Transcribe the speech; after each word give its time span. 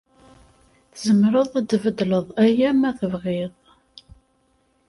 Tzemreḍ 0.93 1.51
ad 1.59 1.67
tbeddleḍ 1.69 2.27
aya 2.45 2.69
ma 2.79 2.89
tebɣiḍ. 2.99 3.53